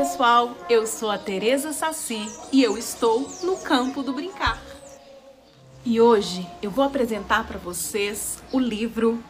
pessoal, 0.00 0.56
eu 0.70 0.86
sou 0.86 1.10
a 1.10 1.18
Tereza 1.18 1.74
Saci 1.74 2.26
e 2.50 2.62
eu 2.62 2.78
estou 2.78 3.28
no 3.42 3.58
campo 3.58 4.02
do 4.02 4.14
brincar. 4.14 4.58
E 5.84 6.00
hoje 6.00 6.48
eu 6.62 6.70
vou 6.70 6.82
apresentar 6.82 7.46
para 7.46 7.58
vocês 7.58 8.42
o 8.50 8.58
livro 8.58 9.22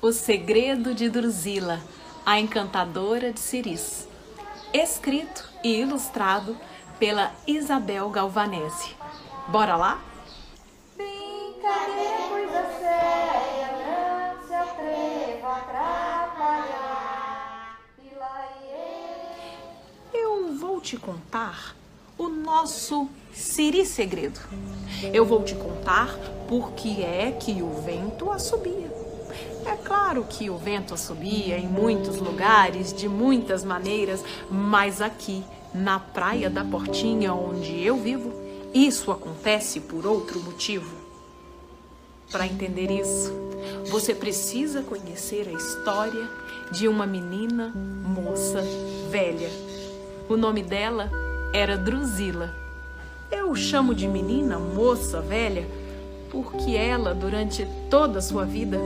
O 0.00 0.12
Segredo 0.12 0.94
de 0.94 1.08
Drusila, 1.08 1.80
a 2.24 2.38
Encantadora 2.38 3.32
de 3.32 3.40
Ciris, 3.40 4.06
escrito 4.72 5.50
e 5.64 5.80
ilustrado 5.80 6.56
pela 7.00 7.32
Isabel 7.44 8.08
Galvanese. 8.08 8.94
Bora 9.48 9.74
lá? 9.74 10.00
Te 20.86 20.96
contar 20.96 21.74
o 22.16 22.28
nosso 22.28 23.08
Siri 23.32 23.84
segredo. 23.84 24.38
Eu 25.12 25.26
vou 25.26 25.42
te 25.42 25.56
contar 25.56 26.16
por 26.48 26.72
que 26.72 27.02
é 27.02 27.32
que 27.32 27.60
o 27.60 27.82
vento 27.82 28.30
assobia. 28.30 28.86
É 29.66 29.74
claro 29.74 30.24
que 30.24 30.48
o 30.48 30.56
vento 30.56 30.94
assobia 30.94 31.58
em 31.58 31.66
muitos 31.66 32.18
lugares, 32.18 32.92
de 32.92 33.08
muitas 33.08 33.64
maneiras, 33.64 34.24
mas 34.48 35.02
aqui, 35.02 35.44
na 35.74 35.98
praia 35.98 36.48
da 36.48 36.64
Portinha, 36.64 37.34
onde 37.34 37.82
eu 37.84 37.96
vivo, 37.96 38.32
isso 38.72 39.10
acontece 39.10 39.80
por 39.80 40.06
outro 40.06 40.38
motivo. 40.38 40.94
Para 42.30 42.46
entender 42.46 42.92
isso, 42.92 43.32
você 43.90 44.14
precisa 44.14 44.82
conhecer 44.82 45.48
a 45.48 45.52
história 45.52 46.30
de 46.70 46.86
uma 46.86 47.06
menina, 47.06 47.72
moça, 47.74 48.62
velha. 49.10 49.65
O 50.28 50.36
nome 50.36 50.60
dela 50.60 51.08
era 51.52 51.76
Drusila. 51.76 52.52
Eu 53.30 53.54
chamo 53.54 53.94
de 53.94 54.08
menina, 54.08 54.58
moça, 54.58 55.20
velha, 55.20 55.64
porque 56.30 56.72
ela, 56.76 57.14
durante 57.14 57.64
toda 57.88 58.18
a 58.18 58.22
sua 58.22 58.44
vida, 58.44 58.76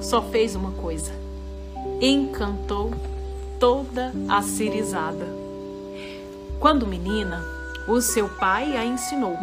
só 0.00 0.22
fez 0.22 0.54
uma 0.54 0.70
coisa: 0.70 1.12
encantou 2.00 2.92
toda 3.58 4.12
a 4.28 4.42
cirizada. 4.42 5.26
Quando 6.60 6.86
menina, 6.86 7.44
o 7.88 8.00
seu 8.00 8.28
pai 8.28 8.76
a 8.76 8.84
ensinou: 8.84 9.36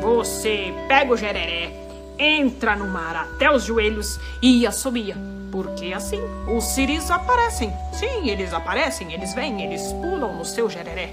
Você 0.00 0.72
pega 0.86 1.12
o 1.12 1.16
gereré, 1.16 1.72
entra 2.16 2.76
no 2.76 2.86
mar 2.86 3.16
até 3.16 3.50
os 3.50 3.64
joelhos 3.64 4.20
e 4.40 4.64
assobia. 4.64 5.16
Porque 5.50 5.92
assim 5.92 6.20
os 6.46 6.64
ciris 6.64 7.10
aparecem. 7.10 7.72
Sim, 7.92 8.28
eles 8.28 8.52
aparecem, 8.52 9.12
eles 9.12 9.34
vêm, 9.34 9.62
eles 9.62 9.92
pulam 9.94 10.36
no 10.36 10.44
seu 10.44 10.68
gereré. 10.68 11.10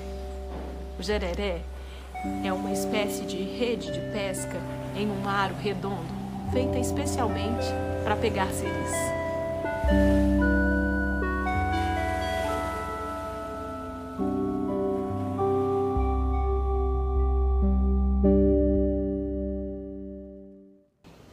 O 1.00 1.04
gereré 1.04 1.62
é 2.44 2.52
uma 2.52 2.72
espécie 2.72 3.24
de 3.24 3.38
rede 3.38 3.92
de 3.92 4.00
pesca 4.12 4.58
em 4.96 5.08
um 5.10 5.28
aro 5.28 5.56
redondo, 5.62 6.06
feita 6.52 6.78
especialmente 6.78 7.68
para 8.04 8.16
pegar 8.16 8.48
ciris. 8.48 8.92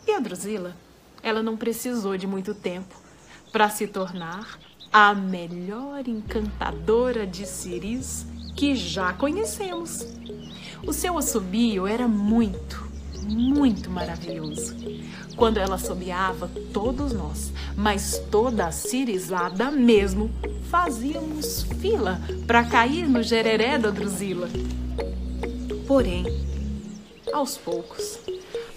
E 0.06 0.12
a 0.12 0.20
Drusila, 0.20 0.75
não 1.43 1.57
precisou 1.57 2.17
de 2.17 2.27
muito 2.27 2.55
tempo 2.55 2.95
para 3.53 3.69
se 3.69 3.87
tornar 3.87 4.59
a 4.93 5.15
melhor 5.15 6.07
encantadora 6.07 7.27
de 7.27 7.47
ciris 7.47 8.27
que 8.55 8.75
já 8.75 9.13
conhecemos. 9.13 10.07
O 10.86 10.92
seu 10.92 11.17
assobio 11.17 11.86
era 11.86 12.07
muito, 12.07 12.86
muito 13.23 13.91
maravilhoso. 13.91 14.77
Quando 15.36 15.58
ela 15.58 15.77
assobiava, 15.77 16.51
todos 16.73 17.13
nós, 17.13 17.53
mas 17.77 18.19
toda 18.30 18.67
a 18.67 18.73
cirizada 18.73 19.70
mesmo, 19.70 20.30
fazíamos 20.70 21.63
fila 21.80 22.20
para 22.47 22.64
cair 22.64 23.09
no 23.09 23.23
gereré 23.23 23.79
da 23.79 23.91
Drusila. 23.91 24.48
Porém, 25.86 26.24
aos 27.33 27.57
poucos, 27.57 28.19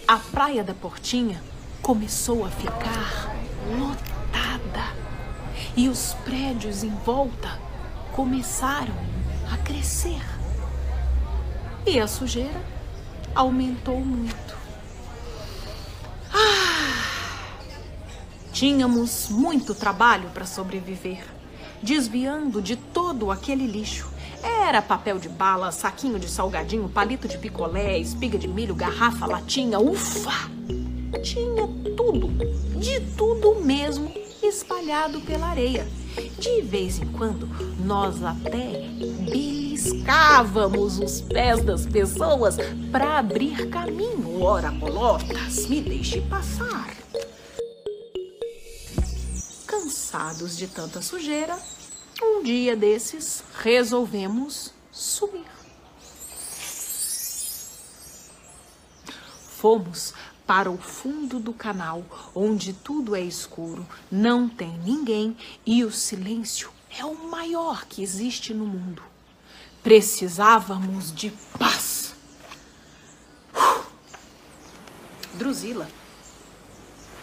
a 0.08 0.18
praia 0.18 0.64
da 0.64 0.74
Portinha 0.74 1.42
começou 1.86 2.44
a 2.44 2.50
ficar 2.50 3.32
lotada 3.78 4.92
e 5.78 5.88
os 5.88 6.16
prédios 6.26 6.84
em 6.84 6.90
volta 6.90 7.60
começaram 8.12 8.96
a 9.54 9.58
crescer. 9.58 10.20
E 11.86 12.00
a 12.00 12.08
sujeira 12.08 12.60
aumentou 13.36 14.00
muito. 14.00 14.56
Ah, 16.34 17.54
tínhamos 18.52 19.30
muito 19.30 19.76
trabalho 19.76 20.32
para 20.32 20.48
sobreviver, 20.48 21.24
desviando 21.84 22.64
de 22.64 22.78
todo 22.78 23.30
aquele 23.30 23.68
lixo. 23.68 24.10
Era 24.42 24.82
papel 24.82 25.20
de 25.20 25.30
bala, 25.30 25.72
saquinho 25.72 26.18
de 26.18 26.30
salgadinho, 26.30 26.90
palito 26.90 27.28
de 27.28 27.38
picolé, 27.38 28.00
espiga 28.00 28.40
de 28.40 28.48
milho, 28.48 28.74
garrafa, 28.74 29.28
latinha, 29.28 29.80
ufa! 29.80 30.50
Tinha 31.24 31.68
tudo, 31.96 32.28
de 32.80 33.00
tudo 33.18 33.56
mesmo, 33.56 34.12
espalhado 34.42 35.22
pela 35.22 35.48
areia. 35.48 35.88
De 36.40 36.62
vez 36.62 37.00
em 37.00 37.08
quando, 37.12 37.48
nós 37.84 38.24
até 38.24 38.88
beliscávamos 39.26 41.00
os 41.00 41.22
pés 41.22 41.64
das 41.64 41.86
pessoas 41.86 42.58
para 42.92 43.18
abrir 43.20 43.70
caminho. 43.70 44.42
Ora, 44.42 44.72
bolotas, 44.72 45.68
me 45.68 45.82
deixe 45.82 46.22
passar. 46.22 46.96
Cansados 49.66 50.56
de 50.56 50.68
tanta 50.68 51.02
sujeira, 51.02 51.58
um 52.22 52.44
dia 52.44 52.76
desses 52.76 53.44
resolvemos 53.62 54.72
subir. 54.92 55.46
Fomos 59.58 60.14
para 60.46 60.70
o 60.70 60.78
fundo 60.78 61.40
do 61.40 61.54
canal, 61.54 62.04
onde 62.34 62.74
tudo 62.74 63.16
é 63.16 63.22
escuro, 63.22 63.86
não 64.12 64.48
tem 64.48 64.78
ninguém 64.80 65.36
e 65.66 65.84
o 65.84 65.92
silêncio 65.92 66.70
é 66.98 67.04
o 67.04 67.30
maior 67.30 67.86
que 67.86 68.04
existe 68.04 68.54
no 68.54 68.66
mundo. 68.66 69.02
Precisávamos 69.82 71.14
de 71.14 71.32
paz. 71.58 72.16
Drusila 75.34 75.88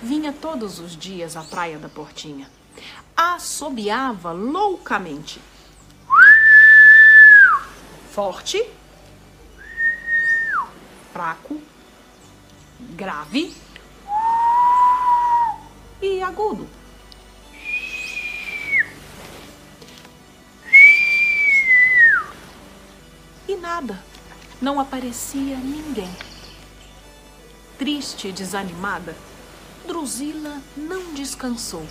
vinha 0.03 0.33
todos 0.33 0.81
os 0.81 0.97
dias 0.97 1.37
à 1.37 1.43
praia 1.43 1.79
da 1.79 1.89
Portinha. 1.89 2.51
Assobiava 3.17 4.33
loucamente. 4.33 5.41
Forte, 8.11 8.63
fraco, 11.13 11.63
grave 12.91 13.55
e 16.01 16.23
agudo. 16.23 16.69
E 23.49 23.57
nada, 23.57 24.03
não 24.61 24.81
aparecia 24.81 25.57
ninguém. 25.57 26.11
Triste 27.79 28.29
e 28.29 28.33
desanimada, 28.33 29.17
Drusila 29.87 30.61
não 30.77 31.13
descansou. 31.15 31.87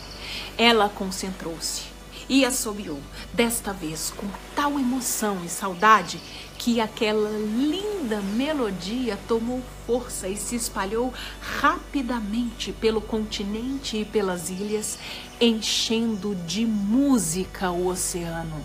Ela 0.58 0.90
concentrou-se 0.90 1.84
e 2.30 2.46
assobiou, 2.46 3.02
desta 3.34 3.74
vez 3.74 4.14
com 4.16 4.28
tal 4.62 4.80
emoção 4.80 5.44
e 5.44 5.50
saudade 5.50 6.22
que 6.56 6.80
aquela 6.80 7.32
linda 7.32 8.22
melodia 8.22 9.18
tomou 9.28 9.60
força 9.88 10.28
e 10.28 10.38
se 10.38 10.56
espalhou 10.56 11.12
rapidamente 11.60 12.72
pelo 12.72 13.02
continente 13.02 13.98
e 13.98 14.06
pelas 14.06 14.52
ilhas, 14.52 15.00
enchendo 15.40 16.36
de 16.46 16.64
música 16.64 17.72
o 17.72 17.88
oceano. 17.88 18.64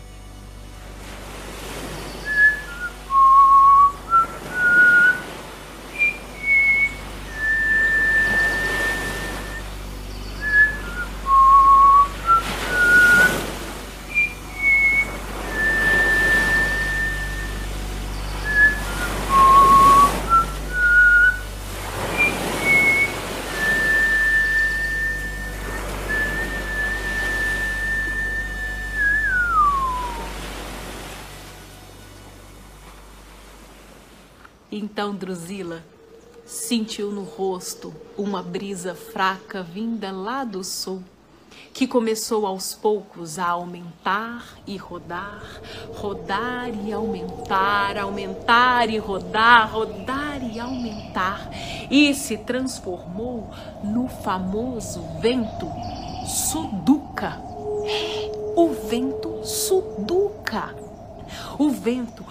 Então 34.76 35.14
Drusila 35.14 35.82
sentiu 36.44 37.10
no 37.10 37.22
rosto 37.22 37.94
uma 38.14 38.42
brisa 38.42 38.94
fraca 38.94 39.62
vinda 39.62 40.12
lá 40.12 40.44
do 40.44 40.62
sul, 40.62 41.02
que 41.72 41.86
começou 41.86 42.46
aos 42.46 42.74
poucos 42.74 43.38
a 43.38 43.48
aumentar 43.48 44.44
e 44.66 44.76
rodar, 44.76 45.62
rodar 45.94 46.68
e 46.84 46.92
aumentar, 46.92 47.96
aumentar 47.96 48.90
e 48.90 48.98
rodar, 48.98 49.72
rodar 49.72 50.44
e 50.44 50.60
aumentar, 50.60 51.50
e 51.90 52.12
se 52.12 52.36
transformou 52.36 53.50
no 53.82 54.08
famoso 54.08 55.02
vento 55.22 55.66
Suduca. 56.26 57.40
O 58.54 58.74
vento 58.90 59.42
Suduca. 59.42 60.74
O 61.58 61.70
vento 61.70 62.24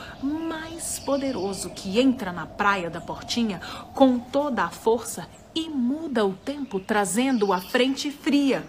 poderoso 1.06 1.70
que 1.70 2.00
entra 2.00 2.34
na 2.34 2.48
praia 2.48 2.90
da 2.90 3.00
Portinha 3.00 3.62
com 3.94 4.18
toda 4.18 4.64
a 4.64 4.70
força 4.70 5.28
e 5.54 5.70
muda 5.70 6.26
o 6.26 6.34
tempo, 6.34 6.80
trazendo 6.80 7.54
a 7.54 7.62
frente 7.62 8.12
fria. 8.12 8.68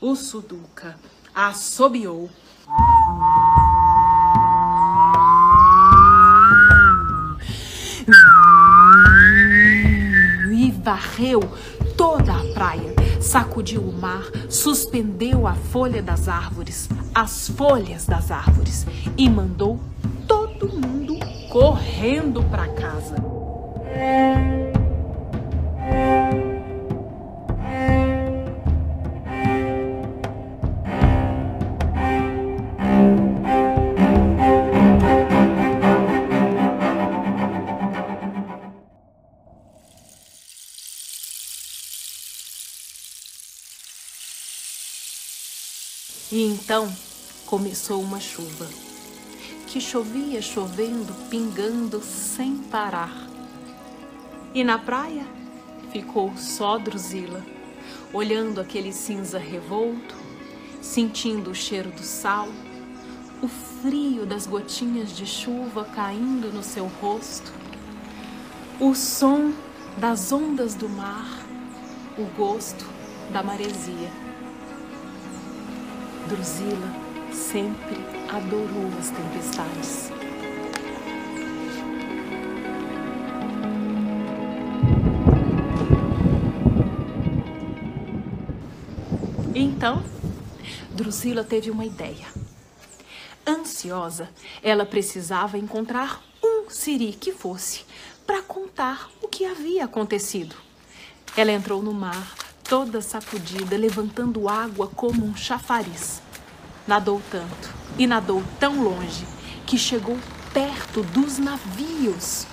O 0.00 0.14
Suduca 0.14 0.96
assobiou. 1.34 2.28
E 10.54 10.70
varreu 10.70 11.40
toda 11.96 12.34
a 12.34 12.54
praia, 12.54 13.01
sacudiu 13.22 13.80
o 13.80 13.92
mar, 13.92 14.24
suspendeu 14.48 15.46
a 15.46 15.54
folha 15.54 16.02
das 16.02 16.28
árvores, 16.28 16.88
as 17.14 17.48
folhas 17.48 18.04
das 18.04 18.30
árvores, 18.30 18.86
e 19.16 19.28
mandou 19.30 19.80
todo 20.26 20.68
mundo 20.68 21.18
correndo 21.48 22.42
para 22.44 22.68
casa. 22.68 23.16
E 46.32 46.44
então 46.44 46.90
começou 47.44 48.00
uma 48.00 48.18
chuva, 48.18 48.66
que 49.66 49.78
chovia 49.78 50.40
chovendo, 50.40 51.12
pingando 51.28 52.00
sem 52.00 52.56
parar. 52.56 53.28
E 54.54 54.64
na 54.64 54.78
praia 54.78 55.26
ficou 55.92 56.34
só 56.38 56.78
Drusila, 56.78 57.44
olhando 58.14 58.62
aquele 58.62 58.94
cinza 58.94 59.38
revolto, 59.38 60.16
sentindo 60.80 61.50
o 61.50 61.54
cheiro 61.54 61.90
do 61.90 62.02
sal, 62.02 62.48
o 63.42 63.48
frio 63.82 64.24
das 64.24 64.46
gotinhas 64.46 65.14
de 65.14 65.26
chuva 65.26 65.84
caindo 65.84 66.50
no 66.50 66.62
seu 66.62 66.86
rosto, 66.86 67.52
o 68.80 68.94
som 68.94 69.52
das 69.98 70.32
ondas 70.32 70.74
do 70.74 70.88
mar, 70.88 71.44
o 72.16 72.24
gosto 72.34 72.86
da 73.30 73.42
maresia. 73.42 74.21
Drusila 76.32 76.88
sempre 77.30 77.94
adorou 78.30 78.88
as 78.98 79.10
tempestades. 79.10 80.10
Então, 89.54 90.02
Drusila 90.94 91.44
teve 91.44 91.70
uma 91.70 91.84
ideia. 91.84 92.26
Ansiosa, 93.46 94.30
ela 94.62 94.86
precisava 94.86 95.58
encontrar 95.58 96.22
um 96.42 96.70
siri 96.70 97.12
que 97.12 97.32
fosse 97.32 97.84
para 98.26 98.40
contar 98.40 99.10
o 99.20 99.28
que 99.28 99.44
havia 99.44 99.84
acontecido. 99.84 100.56
Ela 101.36 101.52
entrou 101.52 101.82
no 101.82 101.92
mar, 101.92 102.34
toda 102.72 103.02
sacudida, 103.02 103.76
levantando 103.76 104.48
água 104.48 104.88
como 104.96 105.26
um 105.26 105.36
chafariz. 105.36 106.22
Nadou 106.86 107.20
tanto 107.30 107.68
e 107.98 108.06
nadou 108.06 108.42
tão 108.58 108.82
longe 108.82 109.26
que 109.66 109.76
chegou 109.76 110.18
perto 110.54 111.02
dos 111.02 111.36
navios. 111.36 112.46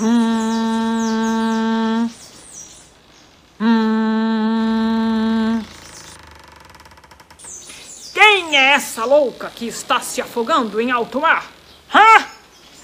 Hum, 0.00 2.10
hum. 3.60 5.62
Quem 8.12 8.56
é 8.56 8.72
essa 8.72 9.04
louca 9.04 9.48
que 9.48 9.68
está 9.68 10.00
se 10.00 10.20
afogando 10.20 10.80
em 10.80 10.90
alto 10.90 11.20
mar? 11.20 11.48
Hã? 11.94 12.26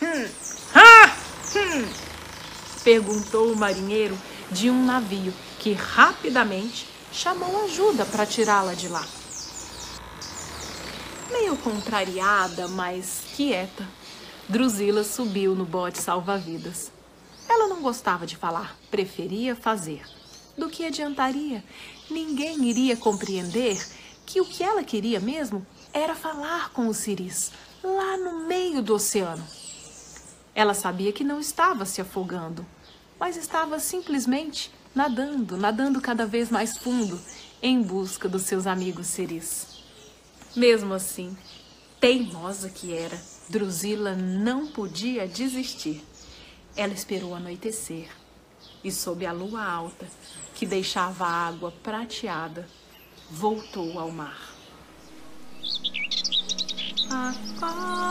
Hum. 0.01 0.29
Hã? 0.77 1.11
Hum. 1.57 1.89
Perguntou 2.85 3.51
o 3.51 3.57
marinheiro 3.57 4.17
de 4.53 4.71
um 4.71 4.87
navio 4.87 5.35
que 5.59 5.73
rapidamente 5.73 6.87
chamou 7.13 7.65
ajuda 7.65 8.05
para 8.05 8.27
tirá-la 8.27 8.75
de 8.75 8.89
lá. 8.89 9.07
Meio 11.31 11.57
contrariada, 11.57 12.69
mas 12.69 13.23
quieta, 13.35 13.87
Drusila 14.49 15.05
subiu 15.05 15.55
no 15.55 15.65
bote 15.65 15.99
salva-vidas. 15.99 16.91
Ela 17.49 17.67
não 17.69 17.83
gostava 17.83 18.27
de 18.27 18.37
falar, 18.37 18.77
preferia 18.91 19.55
fazer. 19.57 20.03
Do 20.57 20.69
que 20.69 20.87
adiantaria? 20.87 21.63
Ninguém 22.11 22.65
iria 22.65 22.97
compreender 22.97 23.79
que 24.25 24.41
o 24.41 24.45
que 24.45 24.63
ela 24.63 24.83
queria 24.83 25.21
mesmo 25.21 25.67
era 25.93 26.15
falar 26.15 26.71
com 26.71 26.89
os 26.89 26.99
ciris, 26.99 27.53
lá 27.83 28.17
no 28.17 28.47
meio 28.47 28.83
do 28.83 28.95
oceano. 28.95 29.45
Ela 30.55 30.75
sabia 30.75 31.13
que 31.13 31.25
não 31.25 31.39
estava 31.39 31.85
se 31.85 32.01
afogando, 32.01 32.67
mas 33.19 33.37
estava 33.37 33.79
simplesmente 33.79 34.71
nadando, 34.99 35.57
nadando 35.57 36.01
cada 36.01 36.27
vez 36.27 36.51
mais 36.51 36.77
fundo, 36.77 37.21
em 37.63 37.81
busca 37.81 38.29
dos 38.29 38.43
seus 38.43 38.67
amigos 38.67 39.07
ciris. 39.07 39.85
Mesmo 40.57 40.93
assim, 40.93 41.39
teimosa 42.01 42.69
que 42.69 42.93
era, 42.93 43.17
Drusila 43.49 44.17
não 44.17 44.67
podia 44.67 45.29
desistir. 45.29 46.05
Ela 46.77 46.95
esperou 46.95 47.33
anoitecer 47.33 48.09
e, 48.83 48.91
sob 48.91 49.25
a 49.25 49.31
lua 49.31 49.65
alta, 49.65 50.09
que 50.57 50.67
deixava 50.67 51.25
a 51.25 51.47
água 51.47 51.73
prateada, 51.81 52.69
voltou 53.31 54.01
ao 54.01 54.11
mar. 54.11 54.53
Acorda 57.09 58.09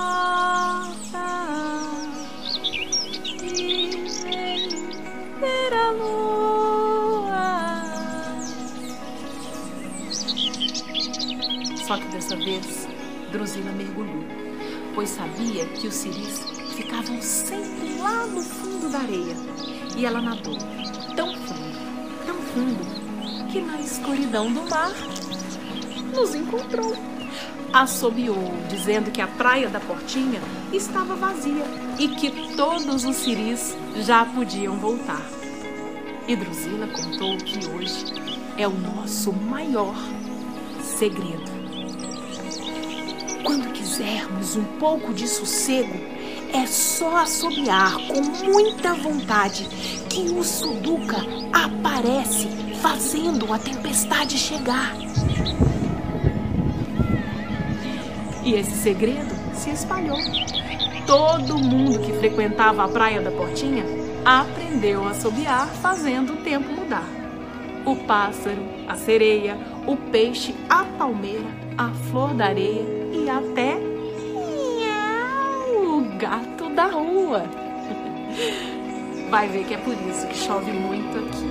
Só 11.87 11.95
que 11.95 12.07
dessa 12.09 12.35
vez, 12.35 12.85
Drusila 13.31 13.71
mergulhou, 13.71 14.21
pois 14.93 15.07
sabia 15.07 15.65
que 15.67 15.87
os 15.87 15.93
ciris 15.93 16.41
ficavam 16.75 17.21
sempre 17.21 17.97
lá 17.97 18.27
no 18.27 18.41
fundo 18.41 18.89
da 18.91 18.99
areia. 18.99 19.33
E 19.95 20.05
ela 20.05 20.21
nadou 20.21 20.57
tão 21.15 21.33
fundo, 21.33 22.25
tão 22.25 22.35
fundo, 22.35 23.47
que 23.49 23.61
na 23.61 23.79
escuridão 23.79 24.51
do 24.51 24.69
mar 24.69 24.91
nos 26.13 26.35
encontrou. 26.35 26.93
Assobiou, 27.71 28.53
dizendo 28.69 29.09
que 29.09 29.21
a 29.21 29.27
praia 29.27 29.69
da 29.69 29.79
Portinha 29.79 30.41
estava 30.73 31.15
vazia 31.15 31.63
e 31.97 32.09
que 32.09 32.53
todos 32.57 33.05
os 33.05 33.15
ciris 33.15 33.77
já 33.95 34.25
podiam 34.25 34.75
voltar. 34.75 35.25
E 36.27 36.35
Drusila 36.35 36.87
contou 36.87 37.37
que 37.37 37.65
hoje 37.69 38.13
é 38.57 38.67
o 38.67 38.73
nosso 38.73 39.31
maior 39.31 39.95
segredo. 40.81 41.56
Quando 43.47 43.71
quisermos 43.71 44.57
um 44.57 44.63
pouco 44.77 45.13
de 45.13 45.25
sossego, 45.25 45.97
é 46.53 46.65
só 46.67 47.15
assobiar 47.15 47.95
com 48.05 48.21
muita 48.45 48.93
vontade 48.93 49.63
que 50.09 50.29
o 50.31 50.43
Suduca 50.43 51.15
aparece 51.53 52.49
fazendo 52.81 53.53
a 53.53 53.57
tempestade 53.57 54.37
chegar. 54.37 54.93
E 58.43 58.53
esse 58.53 58.75
segredo 58.83 59.33
se 59.53 59.69
espalhou. 59.69 60.17
Todo 61.05 61.57
mundo 61.57 62.01
que 62.01 62.11
frequentava 62.19 62.83
a 62.83 62.89
praia 62.89 63.21
da 63.21 63.31
Portinha 63.31 63.85
aprendeu 64.25 65.07
a 65.07 65.11
assobiar 65.11 65.67
fazendo 65.81 66.33
o 66.33 66.43
tempo 66.43 66.69
mudar. 66.69 67.07
O 67.85 67.95
pássaro, 67.95 68.61
a 68.89 68.97
sereia, 68.97 69.57
o 69.87 69.95
peixe, 69.95 70.53
a 70.69 70.83
palmeira, 70.83 71.47
a 71.77 71.91
flor 72.11 72.33
da 72.33 72.47
areia 72.47 72.96
até 73.29 73.75
miau, 74.35 75.97
o 75.97 76.17
gato 76.17 76.69
da 76.69 76.87
rua. 76.87 77.43
Vai 79.29 79.47
ver 79.47 79.65
que 79.65 79.73
é 79.73 79.77
por 79.77 79.93
isso 80.09 80.25
que 80.27 80.37
chove 80.37 80.71
muito 80.71 81.17
aqui. 81.17 81.47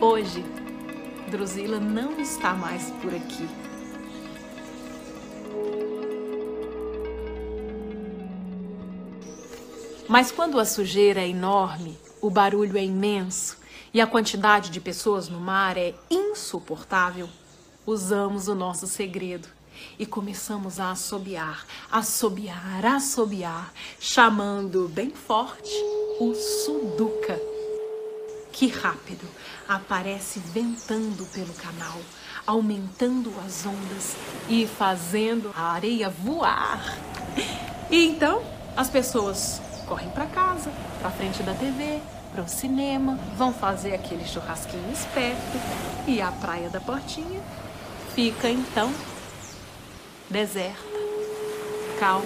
Hoje, 0.00 0.44
Drusila 1.30 1.80
não 1.80 2.20
está 2.20 2.54
mais 2.54 2.90
por 3.02 3.14
aqui. 3.14 3.48
Mas 10.08 10.30
quando 10.30 10.60
a 10.60 10.64
sujeira 10.64 11.22
é 11.22 11.28
enorme, 11.28 11.98
o 12.20 12.30
barulho 12.30 12.76
é 12.76 12.84
imenso 12.84 13.58
e 13.92 14.00
a 14.00 14.06
quantidade 14.06 14.70
de 14.70 14.80
pessoas 14.80 15.28
no 15.28 15.40
mar 15.40 15.76
é 15.76 15.94
insuportável, 16.10 17.28
usamos 17.86 18.48
o 18.48 18.54
nosso 18.54 18.86
segredo 18.86 19.48
e 19.98 20.04
começamos 20.04 20.78
a 20.78 20.90
assobiar, 20.90 21.66
assobiar, 21.90 22.84
assobiar, 22.84 23.72
chamando 23.98 24.88
bem 24.88 25.10
forte 25.10 25.72
o 26.20 26.34
suduca. 26.34 27.53
Que 28.54 28.68
rápido 28.68 29.28
aparece 29.68 30.38
ventando 30.38 31.26
pelo 31.26 31.52
canal, 31.54 31.98
aumentando 32.46 33.34
as 33.44 33.66
ondas 33.66 34.14
e 34.48 34.64
fazendo 34.64 35.52
a 35.56 35.72
areia 35.72 36.08
voar. 36.08 36.96
E 37.90 38.06
então 38.06 38.40
as 38.76 38.88
pessoas 38.88 39.60
correm 39.88 40.08
para 40.10 40.26
casa, 40.26 40.70
para 41.00 41.10
frente 41.10 41.42
da 41.42 41.52
TV, 41.52 42.00
para 42.32 42.44
o 42.44 42.48
cinema, 42.48 43.18
vão 43.36 43.52
fazer 43.52 43.92
aquele 43.92 44.24
churrasquinho 44.24 44.92
esperto 44.92 45.58
e 46.06 46.22
a 46.22 46.30
praia 46.30 46.70
da 46.70 46.80
Portinha 46.80 47.42
fica 48.14 48.48
então 48.48 48.94
deserta, 50.30 50.78
calma, 51.98 52.24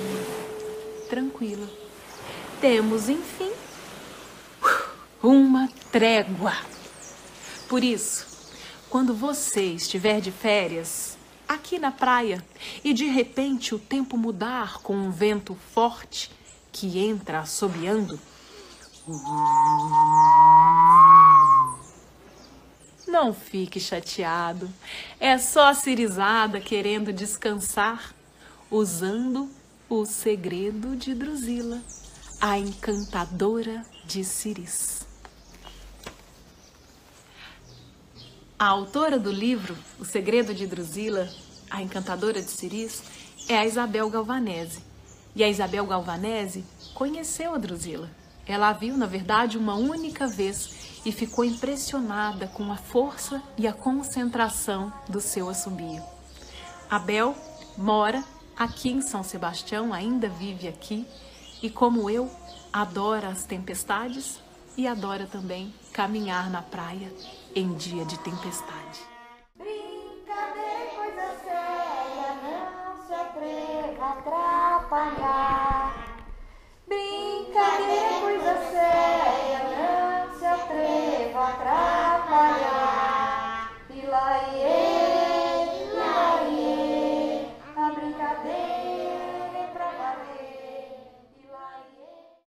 tranquila. 1.08 1.66
Temos, 2.60 3.08
enfim, 3.08 3.50
uma 5.22 5.68
trégua. 5.90 6.54
Por 7.68 7.82
isso, 7.82 8.26
quando 8.88 9.14
você 9.14 9.62
estiver 9.62 10.20
de 10.20 10.30
férias 10.30 11.16
aqui 11.46 11.78
na 11.78 11.90
praia 11.90 12.44
e 12.84 12.92
de 12.92 13.06
repente 13.06 13.74
o 13.74 13.78
tempo 13.78 14.16
mudar 14.16 14.78
com 14.82 14.94
um 14.94 15.10
vento 15.10 15.56
forte 15.72 16.30
que 16.70 16.98
entra 16.98 17.40
assobiando, 17.40 18.18
não 23.06 23.32
fique 23.32 23.80
chateado. 23.80 24.70
É 25.18 25.38
só 25.38 25.68
a 25.68 25.74
Cirizada 25.74 26.60
querendo 26.60 27.12
descansar, 27.12 28.14
usando 28.70 29.48
o 29.88 30.04
segredo 30.04 30.94
de 30.94 31.14
Drusila, 31.14 31.80
a 32.40 32.58
encantadora 32.58 33.84
de 34.04 34.22
Ciris. 34.22 35.07
A 38.60 38.66
autora 38.66 39.20
do 39.20 39.30
livro 39.30 39.78
O 40.00 40.04
Segredo 40.04 40.52
de 40.52 40.66
Drusila, 40.66 41.28
a 41.70 41.80
encantadora 41.80 42.42
de 42.42 42.50
Ciris, 42.50 43.04
é 43.48 43.56
a 43.56 43.64
Isabel 43.64 44.10
Galvanese. 44.10 44.82
E 45.36 45.44
a 45.44 45.48
Isabel 45.48 45.86
Galvanese 45.86 46.64
conheceu 46.92 47.54
a 47.54 47.58
Drusila. 47.58 48.10
Ela 48.44 48.70
a 48.70 48.72
viu, 48.72 48.96
na 48.96 49.06
verdade, 49.06 49.56
uma 49.56 49.76
única 49.76 50.26
vez 50.26 51.00
e 51.06 51.12
ficou 51.12 51.44
impressionada 51.44 52.48
com 52.48 52.72
a 52.72 52.76
força 52.76 53.40
e 53.56 53.64
a 53.64 53.72
concentração 53.72 54.92
do 55.08 55.20
seu 55.20 55.48
assobio. 55.48 56.02
Abel 56.90 57.36
mora 57.76 58.24
aqui 58.56 58.90
em 58.90 59.00
São 59.00 59.22
Sebastião, 59.22 59.92
ainda 59.92 60.28
vive 60.28 60.66
aqui 60.66 61.06
e, 61.62 61.70
como 61.70 62.10
eu, 62.10 62.28
adora 62.72 63.28
as 63.28 63.44
tempestades 63.44 64.40
e 64.78 64.86
adora 64.86 65.26
também 65.26 65.74
caminhar 65.92 66.48
na 66.48 66.62
praia 66.62 67.12
em 67.52 67.74
dia 67.74 68.04
de 68.04 68.16
tempestade. 68.20 69.00
Brincadeira, 69.56 70.90
coisa 70.94 71.36
séria, 71.42 72.38
não 72.44 73.04
se 73.04 73.12
atreva 73.12 74.04
a 74.04 74.12
atrapalhar. 74.12 75.27